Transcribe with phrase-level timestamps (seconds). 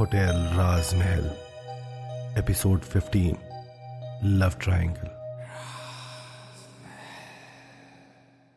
[0.00, 1.24] Hotel Rajmahal,
[2.38, 3.36] episode 15
[4.24, 5.08] love triangle.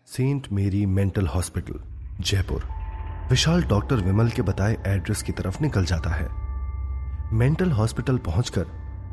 [0.08, 1.80] Saint Mary mental hospital,
[2.20, 2.64] Jaipur.
[3.30, 6.28] Vishal doctor Vimal के बताए address की तरफ़ निकल जाता है।
[7.34, 8.66] मेंटल हॉस्पिटल पहुंचकर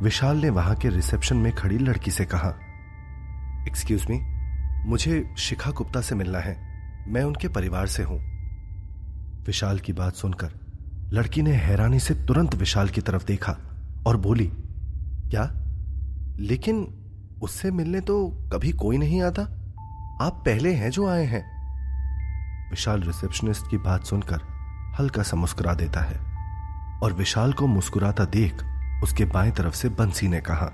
[0.02, 2.48] विशाल ने वहाँ के रिसेप्शन में खड़ी लड़की से कहा
[3.68, 4.20] एक्सक्यूज मी
[4.88, 6.56] मुझे शिखा गुप्ता से मिलना है।
[7.12, 8.35] मैं उनके परिवार से हूँ।
[9.46, 10.50] विशाल की बात सुनकर
[11.12, 13.56] लड़की ने हैरानी से तुरंत विशाल की तरफ़ देखा
[14.06, 14.46] और बोली,
[15.30, 15.50] क्या?
[16.38, 17.02] लेकिन
[17.42, 19.42] उससे मिलने तो कभी कोई नहीं आता?
[20.24, 21.45] आप पहले हैं जो आए हैं.
[22.70, 24.41] विशाल रिसेप्शनिस्ट की बात सुनकर
[25.00, 26.19] हल्का सा मुस्कुरा देता है
[27.02, 28.64] और विशाल को मुस्कुराता देख
[29.05, 30.66] उसके बाएँ तरफ़ से बंसी ने कहा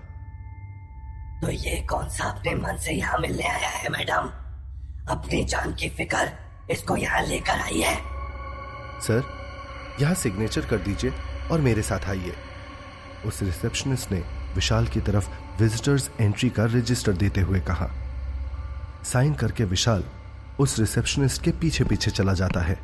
[1.43, 4.31] तो ये कौन सा अपने मन से यहाँ मिलने आया है, मैडम?
[5.12, 6.33] अपनी जान की फ़िक्र
[6.70, 8.12] इसको यहाँ लेकर आई है।
[9.02, 9.23] सर,
[10.01, 11.12] यहाँ सिग्नेचर कर दीजिए
[11.51, 12.34] और मेरे साथ आइए।
[13.27, 15.28] उस रिसेप्शनिस्ट ने विशाल की तरफ़
[15.59, 17.91] विजिटर्स एंट्री का रजिस्टर देते हुए कहा।
[19.05, 20.05] साइन करके विशाल
[20.61, 22.78] उस रिसेप्शनिस्ट के पीछे पीछे चला जाता है।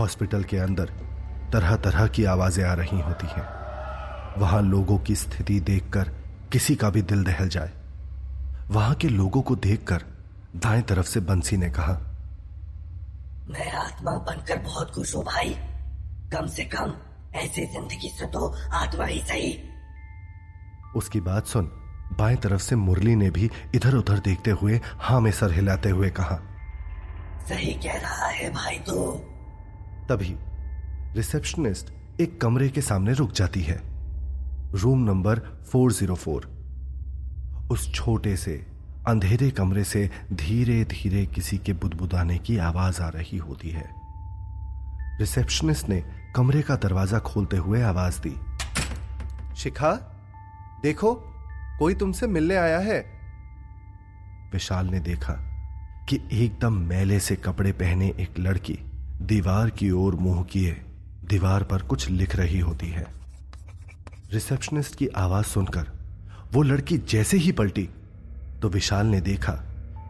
[0.00, 0.84] हॉस्पिटल के अंदर
[1.52, 6.10] तरह तरह की आवाज़ें आ रही होती हैं। वहाँ लोगों की स्थिति देखकर
[6.52, 7.72] किसी का भी दिल दहल जाए।
[8.68, 10.04] वहाँ के लोगों को देखकर
[10.56, 12.09] दाएँ तरफ़ से बंसी ने कहा
[13.50, 15.54] मैं आत्मा बनकर बहुत खुश हूँ भाई।
[16.32, 16.94] कम से कम
[17.34, 19.52] ऐसी ज़िंदगी से तो आत्मा ही सही।
[20.96, 21.70] उसकी बात सुन
[22.18, 26.10] बाएँ तरफ़ से मुरली ने भी इधर उधर देखते हुए हाँ में सर हिलाते हुए
[26.10, 26.38] कहा
[27.48, 29.04] सही कह रहा है भाई तू।
[30.08, 30.34] तभी
[31.16, 33.80] रिसेप्शनिस्ट एक कमरे के सामने रुक जाती है।
[34.74, 35.38] रूम नंबर
[35.74, 36.46] 404
[37.70, 38.54] उस छोटे से
[39.10, 43.90] अंधेरे कमरे से धीरे धीरे किसी के बुदबुदाने की आवाज़ आ रही होती है।
[45.18, 46.04] रिसेप्शनिस्ट ने
[46.36, 48.36] कमरे का दरवाज़ा खोलते हुए आवाज़ दी।
[49.56, 49.92] शिखा,
[50.82, 51.14] देखो,
[51.78, 53.04] कोई तुमसे मिलने आया है?
[54.52, 55.32] विशाल ने देखा
[56.08, 58.78] कि एकदम मैले से कपड़े पहने एक लड़की
[59.22, 60.72] दीवार की ओर मुँह किए,
[61.24, 63.06] दीवार पर कुछ लिख रही होती है।
[64.32, 65.90] रिसेप्शनिस्ट की आवाज़ सुनकर
[66.52, 67.88] वो लड़की जैसे ही पलटी
[68.62, 69.52] तो विशाल ने देखा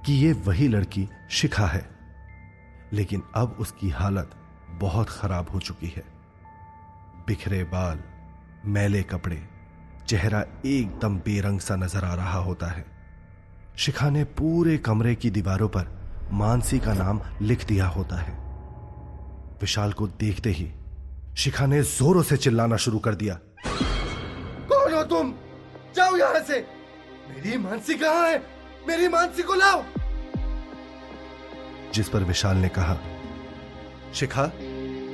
[0.07, 1.91] कि ये वही लड़की शिखा है।
[2.93, 4.31] लेकिन अब उसकी हालत
[4.69, 6.03] बहुत खराब हो चुकी है।
[7.27, 8.01] बिखरे बाल,
[8.65, 9.49] मैले कपड़े,
[10.07, 12.85] चेहरा एकदम बेरंग सा नज़र आ रहा होता है।
[13.77, 16.01] शिखा ने पूरे कमरे की दीवारों पर
[16.33, 18.33] मानसी का नाम लिख दिया होता है।
[19.61, 20.73] विशाल को देखते ही
[21.37, 23.39] शिखा ने जोरों से चिल्लाना शुरू कर दिया।
[24.69, 25.35] कौन हो तुम?
[25.97, 26.80] जाओ यहाँ से।
[27.31, 28.43] मेरी मानसी कहाँ है?
[28.89, 29.83] मेरी मानसी को लाओ!
[31.95, 32.99] जिस पर विशाल ने कहा
[34.15, 34.51] शिखा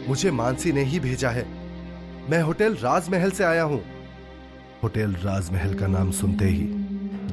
[0.09, 1.45] मुझे मानसी ने ही भेजा है।
[2.31, 3.81] मैं होटल राजमहल से आया हूँ।
[4.83, 6.67] होटल राजमहल का नाम सुनते ही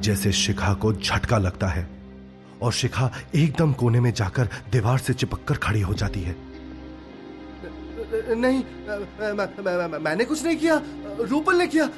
[0.01, 1.87] जैसे शिखा को झटका लगता है
[2.61, 6.35] और शिखा एकदम कोने में जाकर दीवार से चिपककर खड़ी हो जाती है।
[8.35, 8.63] नहीं
[9.99, 10.81] मैंने कुछ नहीं किया।
[11.21, 11.89] रूपल ने किया।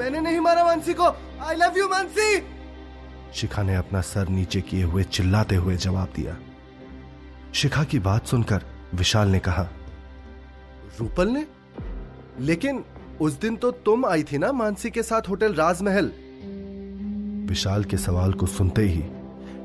[0.00, 1.04] मैंने नहीं मारा मानसी को।
[1.42, 2.42] I love you Mansi.
[3.34, 6.36] Shikha ने अपना सर नीचे किए हुए चिल्लाते हुए जवाब दिया।
[7.54, 9.68] शिखा की बात सुनकर विशाल ने कहा
[11.00, 11.46] रूपल ने?
[12.40, 12.84] लेकिन
[13.20, 16.12] उस दिन तो तुम आई थी ना मानसी के साथ होटल राजमहल।
[17.48, 19.04] विशाल के सवाल को सुनते ही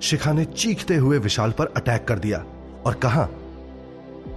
[0.01, 2.45] शिखा ने चीखते हुए विशाल पर अटैक कर दिया
[2.85, 3.27] और कहा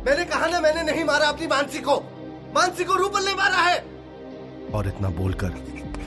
[0.07, 2.01] मैंने कहा ना मैंने नहीं मारा अपनी मानसी को।
[2.55, 3.79] मानसी को रूपल ने मारा है।
[4.75, 5.49] और इतना बोलकर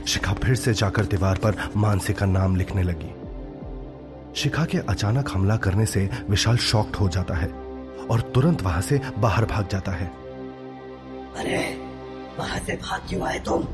[0.07, 3.15] शिखा फिर से जाकर दीवार पर मानसी का नाम लिखने लगी।
[4.35, 7.47] शिखा के अचानक हमला करने से विशाल शॉक्ड हो जाता है
[8.11, 10.07] और तुरंत वहाँ से बाहर भाग जाता है।
[11.37, 11.81] अरे
[12.39, 13.67] वहाँ से भाग क्यों आए तुम?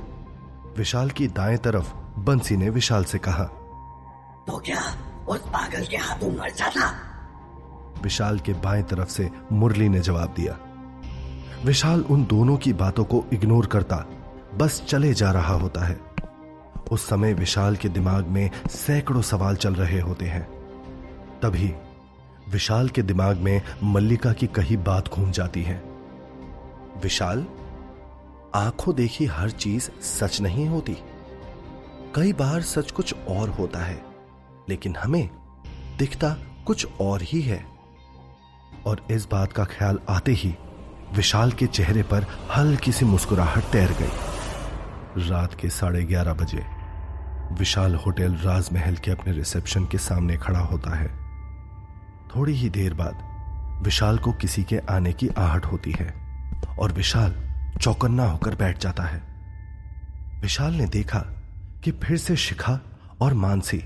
[0.78, 3.44] विशाल की दाएँ तरफ़ बंसी ने विशाल से कहा।
[4.48, 6.94] तो क्या उस पागल के हाथों मर जाता?
[8.04, 10.58] विशाल के बाएँ तरफ़ से मुरली ने जवाब दिया।
[11.66, 14.06] विशाल उन दोनों की बातों को इग्नोर करता
[14.56, 16.07] बस चले जा रहा होता है।
[16.92, 20.44] उस समय विशाल के दिमाग में सैकड़ों सवाल चल रहे होते हैं।
[21.42, 21.74] तभी
[22.50, 25.84] विशाल के दिमाग में मल्लिका की कही बात घूम जाती है।
[27.04, 27.46] विशाल,
[28.56, 30.98] आँखों देखी हर चीज़ सच नहीं होती।
[32.16, 34.06] कई बार सच कुछ और होता है,
[34.70, 35.30] लेकिन हमें
[36.00, 36.36] दिखता
[36.66, 37.66] कुछ और ही है।
[38.86, 40.56] और इस बात का ख्याल आते ही
[41.14, 42.26] विशाल के चेहरे पर
[42.56, 46.77] हल्की सी मुस्कुराहट तैर गई। रात के साढ़े ग्यारह बजे।
[47.52, 51.08] विशाल होटल राजमहल के अपने रिसेप्शन के सामने खड़ा होता है।
[52.36, 53.28] थोड़ी ही देर बाद,
[53.84, 56.14] विशाल को किसी के आने की आहट होती है
[56.80, 57.36] और विशाल
[57.82, 59.24] चौकन्ना होकर बैठ जाता है।
[60.42, 61.20] विशाल ने देखा
[61.84, 62.80] कि फिर से शिखा
[63.22, 63.84] और मानसी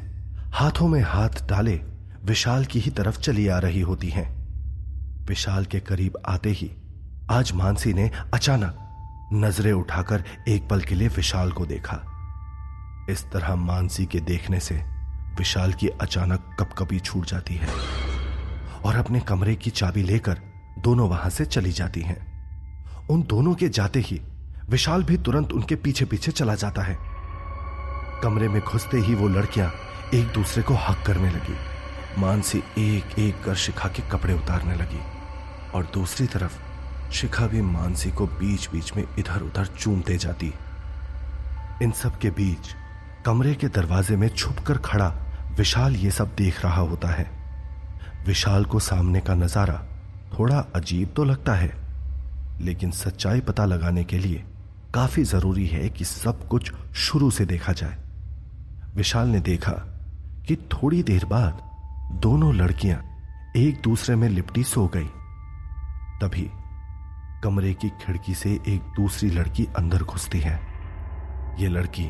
[0.53, 1.81] हाथों में हाथ डाले
[2.23, 4.41] विशाल की ही तरफ़ चली आ रही होती हैं।
[5.25, 6.71] विशाल के करीब आते ही
[7.31, 8.77] आज मानसी ने अचानक
[9.33, 12.10] नज़रें उठाकर एक पल के लिए विशाल को देखा।
[13.09, 14.75] इस तरह मानसी के देखने से
[15.37, 17.67] विशाल की अचानक कपकपी छूट जाती है
[18.85, 20.41] और अपने कमरे की चाबी लेकर
[20.79, 24.21] दोनों वहाँ से चली जाती हैं। उन दोनों के जाते ही
[24.69, 26.97] विशाल भी तुरंत उनके पीछे पीछे चला जाता है।
[28.23, 29.71] कमरे में घुसते ही वो लड़कियाँ
[30.13, 31.55] एक दूसरे को हक करने लगी।
[32.17, 34.99] मानसी एक एक कर शिखा के कपड़े उतारने लगी
[35.75, 36.59] और दूसरी तरफ़
[37.11, 40.53] शिखा भी मानसी को बीच बीच में इधर उधर चूमते जाती।
[41.81, 42.75] इन सब के बीच
[43.25, 45.07] कमरे के दरवाजे में छुपकर खड़ा
[45.57, 47.25] विशाल ये सब देख रहा होता है।
[48.25, 49.73] विशाल को सामने का नज़ारा
[50.31, 51.71] थोड़ा अजीब तो लगता है,
[52.61, 54.43] लेकिन सच्चाई पता लगाने के लिए
[54.93, 57.97] काफ़ी ज़रूरी है कि सब कुछ शुरू से देखा जाए।
[58.95, 59.71] विशाल ने देखा
[60.47, 61.61] कि थोड़ी देर बाद
[62.21, 63.01] दोनों लड़कियाँ
[63.57, 65.09] एक दूसरे में लिपटी सो गई।
[66.21, 66.49] तभी
[67.43, 70.59] कमरे की खिड़की से एक दूसरी लड़की अंदर घुसती है।
[71.59, 72.09] यह लड़की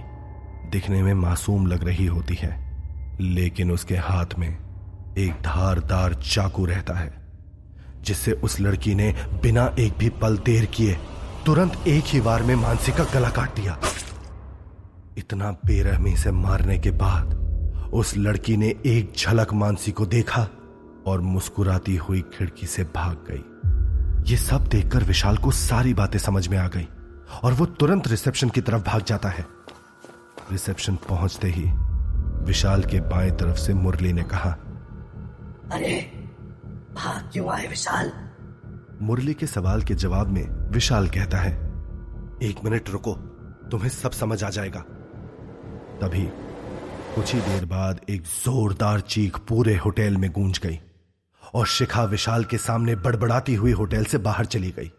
[0.72, 2.52] दिखने में मासूम लग रही होती है,
[3.22, 4.50] लेकिन उसके हाथ में
[5.18, 7.14] एक धारदार चाकू रहता है,
[8.02, 9.14] जिससे उस लड़की ने
[9.44, 10.98] बिना एक भी पल देर किए
[11.46, 13.78] तुरंत एक ही वार में मानसी का गला काट दिया।
[15.18, 17.40] इतना बेरहमी से मारने के बाद
[17.94, 20.48] उस लड़की ने एक झलक मानसी को देखा
[21.08, 26.48] और मुस्कुराती हुई खिड़की से भाग गई। ये सब देखकर विशाल को सारी बातें समझ
[26.48, 26.88] में आ गई
[27.44, 29.46] और वो तुरंत रिसेप्शन की तरफ़ भाग जाता है।
[30.52, 31.64] रिसेप्शन पहुँचते ही
[32.46, 34.52] विशाल के बाएँ तरफ़ से मुरली ने कहा
[35.72, 36.00] अरे
[36.96, 38.12] भाग क्यों आए विशाल?
[39.02, 41.52] मुरली के सवाल के जवाब में विशाल कहता है
[42.44, 43.14] एक मिनट रुको
[43.72, 44.80] तुम्हें सब समझ आ जाएगा।
[46.02, 46.26] तभी
[47.16, 50.80] कुछ ही देर बाद एक जोरदार चीख पूरे होटल में गूंज गई
[51.56, 54.92] और शिखा विशाल के सामने बड़बड़ाती हुई होटल से बाहर चली गई।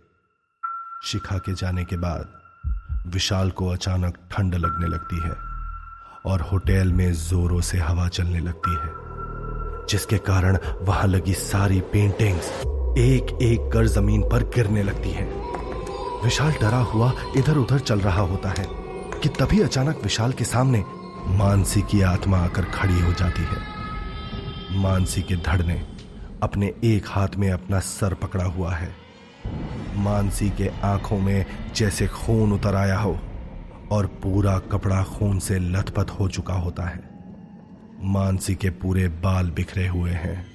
[1.05, 2.42] शिखा के जाने के बाद
[3.07, 5.33] विशाल को अचानक ठंड लगने लगती है
[6.33, 8.91] और होटल में जोरों से हवा चलने लगती है,
[9.91, 12.51] जिसके कारण वहाँ लगी सारी पेंटिंग्स
[12.99, 15.27] एक एक कर ज़मीन पर गिरने लगती हैं।
[16.25, 18.67] विशाल डरा हुआ इधर उधर चल रहा होता है
[19.23, 20.85] कि तभी अचानक विशाल के सामने
[21.39, 25.83] मानसी की आत्मा आकर खड़ी हो जाती है मानसी के धड़ ने
[26.43, 28.95] अपने एक हाथ में अपना सर पकड़ा हुआ है
[29.95, 33.19] मानसी के आँखों में जैसे खून उतर आया हो
[33.93, 37.11] और पूरा कपड़ा खून से लथपथ हो चुका होता है।
[38.03, 40.47] मानसी के पूरे बाल बिखरे हुए हैं।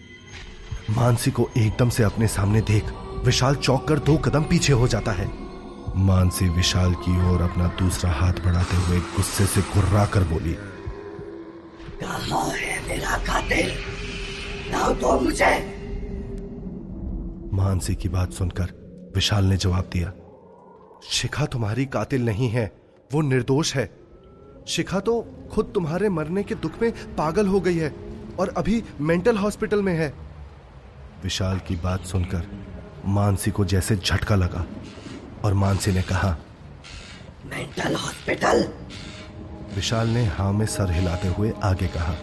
[0.90, 2.84] मानसी को एकदम से अपने सामने देख
[3.26, 5.30] विशाल चौक कर दो कदम पीछे हो जाता है।
[5.96, 10.54] मानसी विशाल की ओर अपना दूसरा हाथ बढ़ाते हुए गुस्से से गुर्रा कर बोली
[12.04, 13.68] कहा है मेरा कातिल
[14.72, 15.78] लाओ तो मुझे।
[17.54, 18.87] मानसी की बात सुनकर
[19.18, 20.12] विशाल ने जवाब दिया
[21.12, 22.66] शिखा तुम्हारी कातिल नहीं है
[23.12, 23.90] वो निर्दोष है।
[24.68, 25.14] शिखा तो
[25.52, 27.94] खुद तुम्हारे मरने के दुख में पागल हो गई है
[28.40, 30.14] और अभी मेंटल हॉस्पिटल में है।
[31.24, 32.48] विशाल की बात सुनकर
[33.16, 34.66] मानसी को जैसे झटका लगा
[35.44, 36.36] और मानसी ने कहा
[37.46, 38.68] मेंटल हॉस्पिटल
[39.76, 42.16] विशाल ने हाँ में सर हिलाते हुए आगे कहा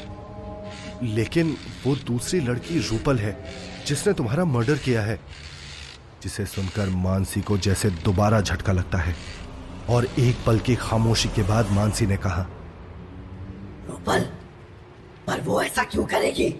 [1.02, 3.36] लेकिन वो दूसरी लड़की रूपल है
[3.86, 5.18] जिसने तुम्हारा मर्डर किया है।
[6.24, 9.14] जिसे सुनकर मानसी को जैसे दोबारा झटका लगता है।
[9.90, 12.46] और एक पल की खामोशी के बाद मानसी ने कहा
[13.88, 14.20] रूपल
[15.26, 16.54] पर वो ऐसा क्यों करेगी?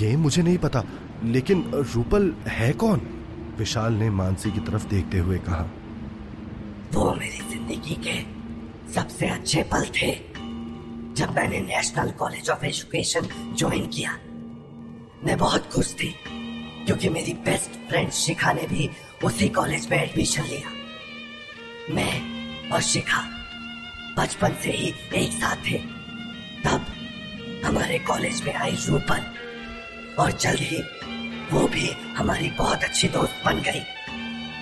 [0.00, 0.82] ये मुझे नहीं पता
[1.24, 3.00] लेकिन रूपल है कौन?
[3.58, 5.68] विशाल ने मानसी की तरफ़ देखते हुए कहा
[6.94, 8.18] वो मेरी ज़िंदगी के
[8.92, 10.10] सबसे अच्छे पल थे
[11.14, 14.12] जब मैंने national college of education join किया।
[15.24, 16.14] मैं बहुत खुश थी।
[16.90, 18.88] क्योंकि मेरी बेस्ट फ्रेंड शिखा ने भी
[19.24, 20.70] उसी कॉलेज में एडमिशन लिया।
[21.94, 23.18] मैं और शिखा
[24.16, 25.78] बचपन से ही एक साथ थे।
[26.64, 26.86] तब
[27.64, 29.20] हमारे कॉलेज में आई रूपल
[30.18, 30.80] और जल्द ही
[31.52, 33.82] वो भी हमारी बहुत अच्छी दोस्त बन गई।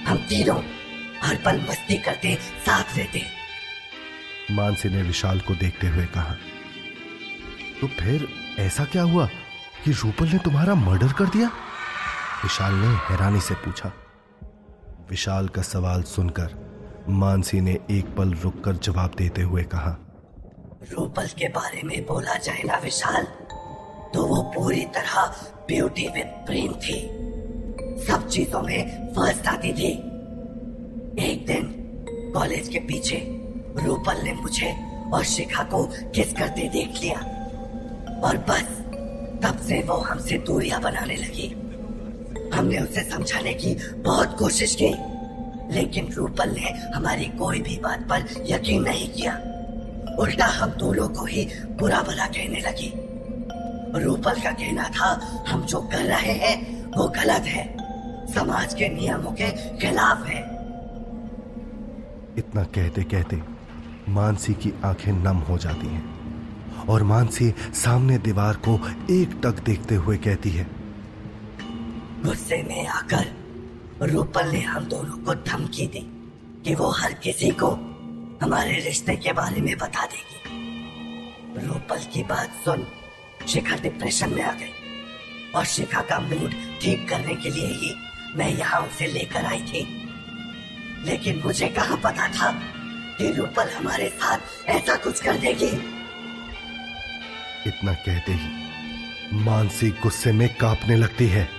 [0.05, 0.61] हम तीनों
[1.23, 2.35] हर पल मस्ती करते,
[2.67, 3.23] साथ रहते।
[4.51, 6.37] मानसी ने विशाल को देखते हुए कहा
[7.81, 9.27] तो फिर ऐसा क्या हुआ
[9.85, 11.51] कि रूपल ने तुम्हारा मर्डर कर दिया?
[12.43, 13.91] विशाल ने हैरानी से पूछा।
[15.11, 16.55] विशाल का सवाल सुनकर
[17.11, 19.97] मानसी ने एक पल रुककर जवाब देते हुए कहा,
[20.93, 23.25] रूपल के बारे में बोला जाए ना विशाल
[24.15, 25.27] तो वो पूरी तरह
[25.69, 26.99] ब्यूटी विद ब्रेन थी।
[28.07, 29.93] सब चीज़ों में फ़र्स्ट आती थी।
[31.25, 31.73] एक दिन
[32.35, 33.19] कॉलेज के पीछे
[33.79, 34.75] रूपल ने मुझे
[35.15, 37.19] और शिखा को किस करते देख लिया।
[38.21, 38.77] और बस
[39.43, 41.55] तब से वो हमसे दूरियाँ बनाने लगी।
[42.59, 44.95] हमने उसे समझाने की बहुत कोशिश की।
[45.75, 49.33] लेकिन रूपल ने हमारी कोई भी बात पर यकीन नहीं किया।
[50.19, 52.93] उल्टा हम दोनों को ही बुरा भला कहने लगी।
[54.05, 55.09] रूपल का कहना था,
[55.49, 57.77] हम जो कर रहे हैं, वो गलत है।
[58.35, 60.41] समाज के नियमों के खिलाफ है।
[62.39, 63.43] इतना कहते कहते
[64.09, 66.19] मानसी की आँखें नम हो जाती हैं
[66.89, 70.78] और मानसी सामने दीवार को एक टक देखते हुए कहती है
[72.25, 73.27] गुस्से में आकर
[74.03, 76.01] रूपल ने हम दोनों को धमकी दी
[76.65, 77.71] कि वो हर किसी को
[78.43, 82.87] हमारे रिश्ते के बारे में बता देगी। रूपल की बात सुन
[83.49, 84.73] शिखा डिप्रेशन में आ गई
[85.55, 87.95] और शिखा का मूड ठीक करने के लिए ही
[88.37, 89.85] मैं यहाँ उसे लेकर आई थी।
[91.05, 92.51] लेकिन मुझे कहा पता था
[93.19, 95.71] कि रूपल हमारे साथ ऐसा कुछ कर देगी?
[97.67, 101.58] इतना कहते ही मानसी गुस्से में कांपने लगती है।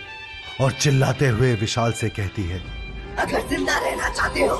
[0.61, 2.61] और चिल्लाते हुए विशाल से कहती है
[3.19, 4.57] अगर ज़िंदा रहना चाहते हो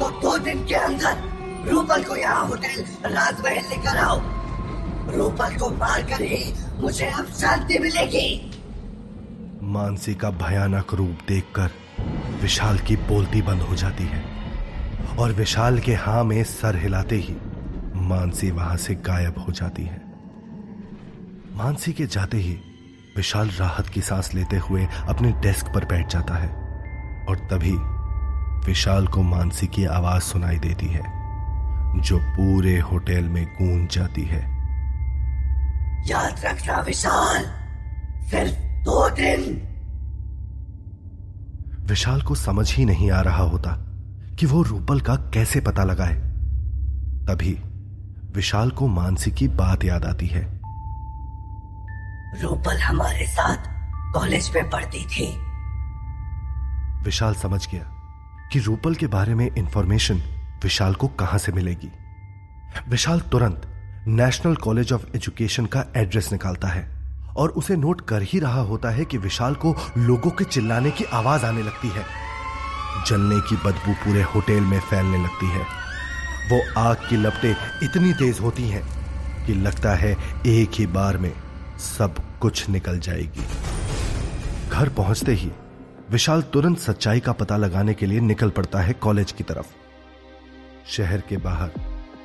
[0.00, 4.18] तो दो दिन के अंदर रूपल को यहाँ होटल राजमहल लेकर आओ।
[5.16, 6.44] रूपल को मारकर ही
[6.80, 8.28] मुझे अब शांति मिलेगी।
[9.72, 11.70] मानसी का भयानक रूप देखकर
[12.42, 14.22] विशाल की बोलती बंद हो जाती है
[15.18, 17.36] और विशाल के हाँ में सर हिलाते ही
[18.08, 20.00] मानसी वहाँ से गायब हो जाती है।
[21.56, 22.58] मानसी के जाते ही
[23.18, 26.48] विशाल राहत की सांस लेते हुए अपने डेस्क पर बैठ जाता है
[27.28, 27.72] और तभी
[28.68, 31.00] विशाल को मानसी की आवाज़ सुनाई देती है
[32.00, 34.40] जो पूरे होटल में गूंज जाती है।
[36.10, 37.42] याद रखना विशाल
[38.26, 39.68] सिर्फ़ दो दिन।
[41.86, 43.72] विशाल को समझ ही नहीं आ रहा होता
[44.38, 46.14] कि वो रूपल का कैसे पता लगाए।
[47.26, 47.62] तभी
[48.34, 50.57] विशाल को मानसी की बात याद आती है।
[52.34, 53.56] रूपल हमारे साथ
[54.12, 55.26] कॉलेज में पढ़ती थी।
[57.02, 57.82] विशाल समझ गया
[58.52, 60.22] कि रूपल के बारे में इंफॉर्मेशन
[60.62, 61.90] विशाल को कहाँ से मिलेगी।
[62.88, 63.62] विशाल तुरंत
[64.06, 66.88] नेशनल कॉलेज ऑफ़ एजुकेशन का एड्रेस निकालता है
[67.36, 71.04] और उसे नोट कर ही रहा होता है कि विशाल को लोगों के चिल्लाने की
[71.04, 72.04] आवाज़ आने लगती है।
[73.06, 75.62] जलने की बदबू पूरे होटल में फैलने लगती है।
[76.50, 78.88] वो आग की लपटें इतनी तेज होती हैं
[79.46, 80.16] कि लगता है
[80.46, 81.32] एक ही बार में
[81.78, 83.44] सब कुछ निकल जाएगी।
[84.68, 85.50] घर पहुँचते ही
[86.10, 89.66] विशाल तुरंत सच्चाई का पता लगाने के लिए निकल पड़ता है कॉलेज की तरफ़।
[90.86, 91.70] शहर के बाहर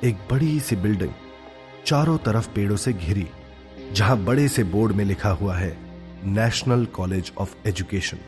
[0.04, 1.12] एक बड़ी सी बिल्डिंग
[1.86, 3.26] चारों तरफ़ पेड़ों से घिरी,
[3.92, 5.76] जहाँ बड़े से बोर्ड में लिखा हुआ है
[6.24, 8.18] national college of education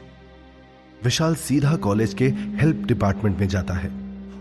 [1.05, 2.29] Vishal सीधा कॉलेज के
[2.61, 3.91] हेल्प डिपार्टमेंट में जाता है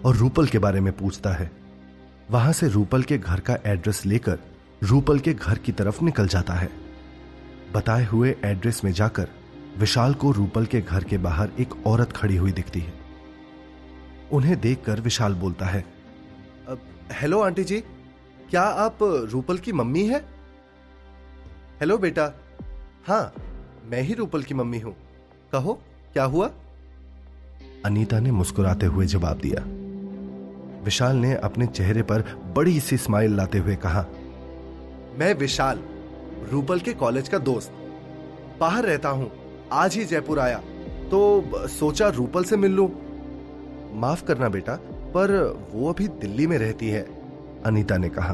[0.05, 1.51] और रूपल के बारे में पूछता है।
[2.31, 4.39] वहाँ से रूपल के घर का एड्रेस लेकर
[4.85, 6.69] रूपल के घर की तरफ़ निकल जाता है।
[7.73, 9.27] बताए हुए एड्रेस में जाकर
[9.77, 12.93] विशाल को रूपल के घर के बाहर एक औरत खड़ी हुई दिखती है।
[14.31, 15.83] उन्हें देखकर विशाल बोलता है
[17.11, 17.79] हेलो, आंटी जी,
[18.49, 18.97] क्या आप
[19.31, 20.19] रूपल की मम्मी है?
[21.79, 22.31] हेलो, बेटा।
[23.07, 23.33] हाँ
[23.85, 24.95] मैं ही रूपल की मम्मी हूँ।
[25.51, 25.73] कहो,
[26.13, 26.49] क्या हुआ?
[27.85, 29.63] अनीता ने मुस्कुराते हुए जवाब दिया।
[30.83, 32.21] विशाल ने अपने चेहरे पर
[32.55, 34.05] बड़ी सी स्माइल लाते हुए कहा
[35.17, 35.79] मैं विशाल
[36.51, 37.71] रूपल के कॉलेज का दोस्त।
[38.59, 39.31] बाहर रहता हूँ
[39.73, 40.57] आज ही जयपुर आया
[41.11, 42.89] तो सोचा रूपल से मिल लूँ।
[43.95, 44.75] माफ़ करना बेटा
[45.13, 45.31] पर
[45.73, 47.01] वो अभी दिल्ली में रहती है
[47.65, 48.33] अनीता ने कहा।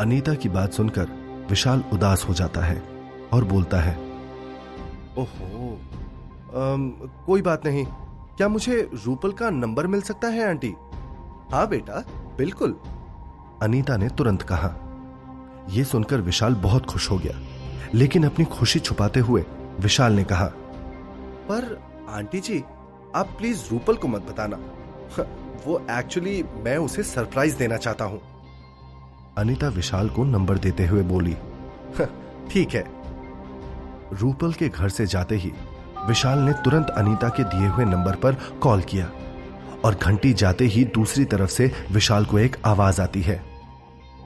[0.00, 2.82] अनीता की बात सुनकर विशाल उदास हो जाता है
[3.32, 3.96] और बोलता है
[5.18, 5.72] ओहो
[6.62, 6.90] आम,
[7.26, 7.84] कोई बात नहीं
[8.36, 10.74] क्या मुझे रूपल का नंबर मिल सकता है आंटी?
[11.52, 12.04] हाँ बेटा
[12.38, 12.76] बिल्कुल
[13.62, 14.74] अनीता ने तुरंत कहा।
[15.68, 17.38] यह सुनकर विशाल बहुत खुश हो गया।
[17.94, 19.44] लेकिन अपनी खुशी छुपाते हुए
[19.80, 20.46] विशाल ने कहा,
[21.48, 22.58] पर आंटी जी,
[23.14, 24.56] आप प्लीज़ रूपल को मत बताना।
[25.66, 28.20] वो एक्चुअली मैं उसे सरप्राइज़ देना चाहता हूँ।
[29.38, 31.36] अनिता विशाल को नंबर देते हुए बोली
[32.50, 32.84] ठीक है।
[34.12, 35.52] रूपल के घर से जाते ही
[36.06, 39.10] विशाल ने तुरंत अनीता के दिए हुए नंबर पर कॉल किया
[39.84, 43.42] और घंटी जाते ही दूसरी तरफ़ से विशाल को एक आवाज़ आती है।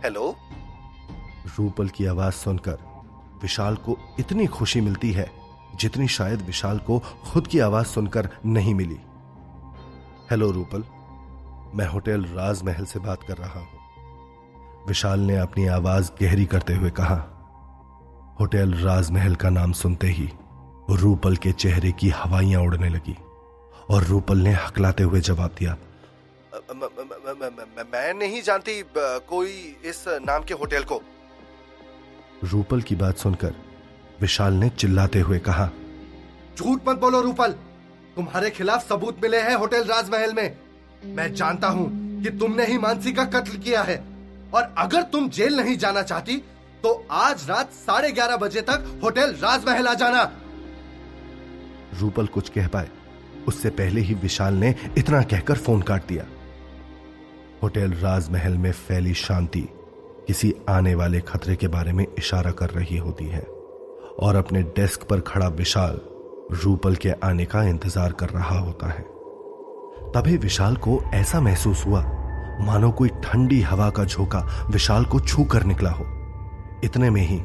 [0.04, 0.34] हेलो?
[1.49, 2.78] रूपल की आवाज़ सुनकर
[3.42, 5.30] विशाल को इतनी खुशी मिलती है,
[5.75, 8.99] जितनी शायद विशाल को खुद की आवाज़ सुनकर नहीं मिली।
[10.30, 10.84] हेलो रूपल,
[11.75, 16.90] मैं होटल राजमहल से बात कर रहा हूँ। विशाल ने अपनी आवाज़ गहरी करते हुए
[16.90, 17.16] कहा,
[18.40, 20.28] होटल राजमहल का नाम सुनते ही
[20.92, 23.16] रूपल के चेहरे की हवाइयाँ उड़ने लगी
[23.90, 25.76] और रूपल ने हकलाते हुए जवाब दिया,
[27.92, 29.50] मैं नहीं जानती कोई
[29.84, 31.00] इस नाम के होटल को।
[32.44, 33.54] रूपल की बात सुनकर
[34.20, 35.70] विशाल ने चिल्लाते हुए कहा
[36.58, 37.52] झूठ मत बोलो रूपल।
[38.16, 40.56] तुम्हारे खिलाफ सबूत मिले हैं होटल राजमहल में।
[41.06, 41.88] मैं जानता हूँ
[42.22, 43.96] कि तुमने ही मानसी का कत्ल किया है।
[44.54, 46.37] और अगर तुम जेल नहीं जाना चाहती
[46.82, 50.22] तो आज रात साढ़े ग्यारह बजे तक होटल राजमहल आ जाना।
[51.94, 52.88] रूपल कुछ कह पाए।
[53.49, 56.26] उससे पहले ही विशाल ने इतना कहकर फ़ोन काट दिया।
[57.62, 59.68] होटल राजमहल में फैली शांति
[60.26, 63.40] किसी आने वाले खतरे के बारे में इशारा कर रही होती है
[64.20, 66.00] और अपने डेस्क पर खड़ा विशाल
[66.54, 69.02] रूपल के आने का इंतज़ार कर रहा होता है।
[70.14, 72.02] तभी विशाल को ऐसा महसूस हुआ,
[72.60, 76.04] मानो कोई ठंडी हवा का झोंका विशाल को छू कर निकला हो।
[76.84, 77.40] इतने में ही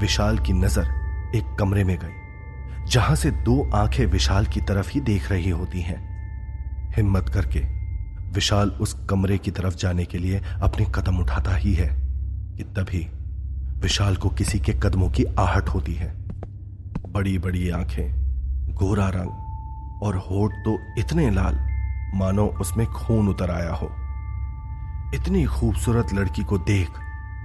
[0.00, 5.00] विशाल की नज़र एक कमरे में गई, जहाँ से दो आँखें विशाल की तरफ़ ही
[5.00, 6.00] देख रही होती हैं।
[6.96, 7.60] हिम्मत करके
[8.32, 12.01] विशाल उस कमरे की तरफ़ जाने के लिए अपने कदम उठाता ही है।
[12.56, 13.10] कि तभी
[13.80, 16.14] विशाल को किसी के कदमों की आहट होती है।
[17.08, 18.22] बड़ी बड़ी आँखें
[18.74, 19.30] गोरा रंग
[20.02, 21.54] और होठ तो इतने लाल
[22.14, 23.86] मानो उसमें खून उतर आया हो।
[25.14, 26.88] इतनी खूबसूरत लड़की को देख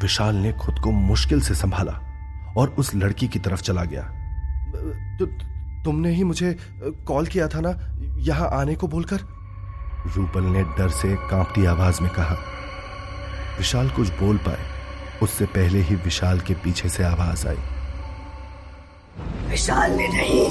[0.02, 2.00] विशाल ने खुद को मुश्किल से संभाला
[2.58, 4.04] और उस लड़की की तरफ़ चला गया।
[5.20, 5.26] तु,
[5.84, 9.20] तुमने ही मुझे कॉल किया था ना यहाँ आने को बोलकर?
[10.16, 12.36] रूपल ने डर से कांपती आवाज़ में कहा।
[13.58, 14.77] विशाल कुछ बोल पाए।
[15.24, 17.58] उससे पहले ही विशाल के पीछे से आवाज़ आई।
[19.50, 20.50] विशाल ने नहीं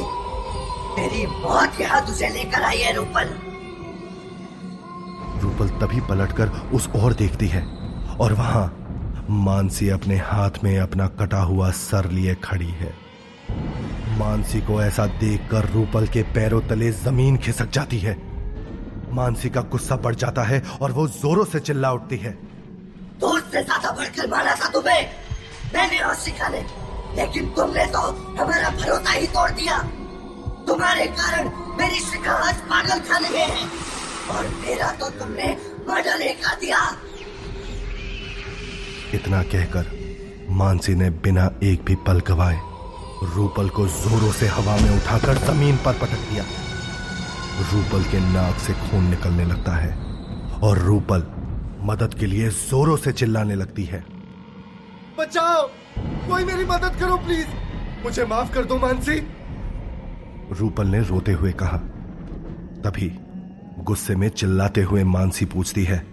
[0.97, 3.35] तेरी मौत यहाँ तुझे लेकर आई है रूपल।
[5.41, 7.63] रूपल तभी पलटकर उस ओर देखती है
[8.21, 8.67] और वहाँ
[9.31, 12.95] मानसी अपने हाथ में अपना कटा हुआ सर लिए खड़ी है।
[14.19, 18.17] मानसी को ऐसा देखकर रूपल के पैरों तले ज़मीन खिसक जाती है।
[19.13, 22.46] मानसी का गुस्सा बढ़ जाता है और वो जोरों से चिल्ला उठती है।
[23.56, 25.02] दोस्त से ज़्यादा बढ़कर माना था तुम्हें।
[25.75, 26.60] मैंने और शिखा ने।
[27.16, 28.00] लेकिन तुमने तो
[28.38, 29.78] हमारा भरोसा ही तोड़ दिया।
[30.66, 33.69] तुम्हारे कारण मेरी शिखा आज पागल खाने में है।
[34.30, 35.56] और मेरा तो तुमने
[35.88, 36.80] मर्डर कर दिया।
[39.14, 39.95] इतना कहकर
[40.50, 42.58] मानसी ने बिना एक भी पल गवाए
[43.34, 46.45] रूपल को जोरों से हवा में उठाकर ज़मीन पर पटक दिया।
[47.73, 49.92] रूपल के नाक से खून निकलने लगता है
[50.60, 51.21] और रूपल
[51.80, 54.04] मदद के लिए जोरों से चिल्लाने लगती है।
[55.19, 55.69] बचाओ!
[55.99, 57.47] कोई मेरी मदद करो प्लीज़!
[58.04, 59.26] मुझे माफ़ कर दो मानसी।
[60.52, 61.78] रूपल ने रोते हुए कहा।
[62.84, 63.19] तभी
[63.84, 66.06] गुस्से में चिल्लाते हुए मानसी पूछती है।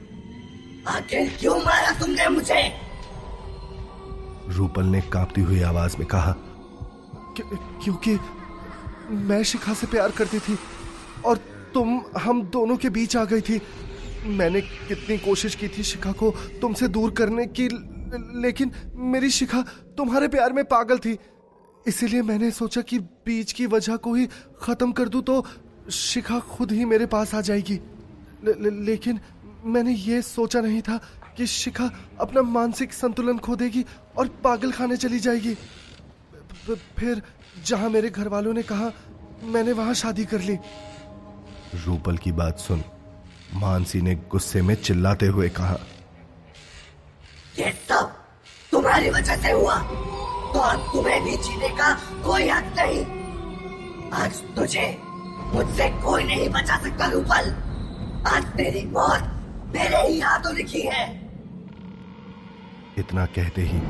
[0.87, 2.71] आखिर क्यों मारा तुमने मुझे?
[4.47, 6.35] रूपल ने कांपती हुई आवाज़ में कहा
[7.83, 8.19] क्योंकि
[9.09, 10.57] मैं शिखा से प्यार करती थी
[11.25, 11.37] और
[11.73, 13.61] तुम हम दोनों के बीच आ गई थी।
[14.25, 16.29] मैंने कितनी कोशिश की थी शिखा को
[16.61, 17.67] तुमसे दूर करने की
[18.41, 19.61] लेकिन मेरी शिखा
[19.97, 21.17] तुम्हारे प्यार में पागल थी।
[21.87, 24.27] इसीलिए मैंने सोचा कि बीच की वजह को ही
[24.61, 25.45] खत्म कर दूँ तो
[25.91, 27.79] शिखा खुद ही मेरे पास आ जाएगी।
[28.43, 29.19] ले, ले, लेकिन
[29.65, 30.99] मैंने ये सोचा नहीं था
[31.37, 33.85] कि शिखा अपना मानसिक संतुलन खो देगी
[34.17, 35.53] और पागल खाने चली जाएगी।
[36.97, 37.21] फिर
[37.65, 38.91] जहाँ मेरे घर वालों ने कहा
[39.43, 40.57] मैंने वहाँ शादी कर ली।
[41.85, 42.83] रूपल की बात सुन।
[43.55, 45.77] मानसी ने गुस्से में चिल्लाते हुए कहा
[47.59, 48.13] ये सब
[48.71, 49.75] तुम्हारी वजह से हुआ।
[50.53, 51.93] तो अब तुम्हें भी जीने का
[52.25, 53.05] कोई हक नहीं।
[54.13, 54.97] आज तुझे
[55.53, 57.51] मुझसे कोई नहीं बचा सकता रूपल।
[58.27, 59.23] आज तेरी मौत
[59.75, 61.05] मेरे ही हाथों लिखी है।
[62.97, 63.81] इतना कहते ही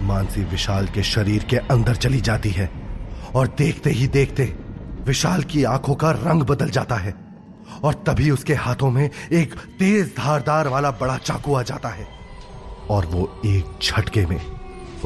[0.00, 2.70] मानसी विशाल के शरीर के अंदर चली जाती है
[3.34, 4.44] और देखते ही देखते
[5.06, 7.27] विशाल की आँखों का रंग बदल जाता है।
[7.84, 12.06] और तभी उसके हाथों में एक तेज धारदार वाला बड़ा चाकू आ जाता है।
[12.90, 14.40] और वो एक झटके में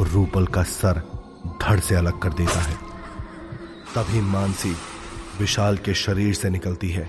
[0.01, 1.03] रूपल का सर
[1.63, 2.77] धड़ से अलग कर देता है।
[3.95, 4.75] तभी मानसी
[5.39, 7.09] विशाल के शरीर से निकलती है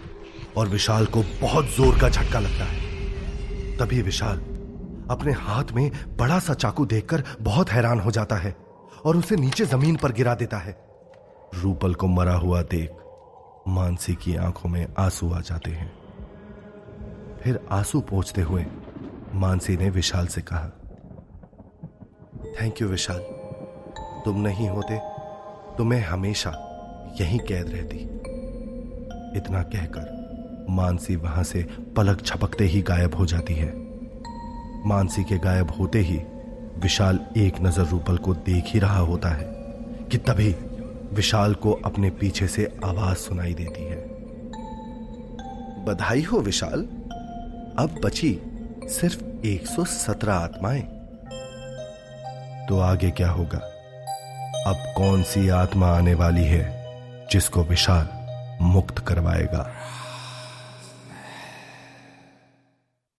[0.58, 4.38] और विशाल को बहुत ज़ोर का झटका लगता है। तभी विशाल
[5.12, 8.56] अपने हाथ में बड़ा सा चाकू देखकर बहुत हैरान हो जाता है
[9.06, 10.76] और उसे नीचे ज़मीन पर गिरा देता है।
[11.56, 12.90] रूपल को मरा हुआ देख
[13.66, 15.92] मानसी की आँखों में आँसू आ जाते हैं।
[17.44, 18.66] फिर आँसू पहुँचते हुए
[19.34, 20.70] मानसी ने विशाल से कहा,
[22.60, 23.20] थैंक यू विशाल।
[24.26, 24.98] तुम नहीं होते
[25.78, 26.52] तो मैं हमेशा
[27.22, 27.98] यहीं कैद रहती।
[29.38, 31.64] इतना कहकर मानसी वहाँ से
[31.98, 33.72] पलक छपकते ही गायब हो जाती है।
[34.86, 36.22] मानसी के गायब होते ही
[36.80, 39.46] विशाल एक नज़र रूपल को देख ही रहा होता है
[40.12, 40.56] कि तभी
[41.14, 43.98] विशाल को अपने पीछे से आवाज़ सुनाई देती है।
[45.86, 46.80] बधाई हो विशाल।
[47.80, 48.40] अब बची
[48.84, 50.82] सिर्फ़ 117 आत्माएँ।
[52.70, 53.58] तो आगे क्या होगा?
[54.68, 56.88] अब कौन सी आत्मा आने वाली है
[57.32, 58.10] जिसको विशाल
[58.62, 59.72] मुक्त करवाएगा?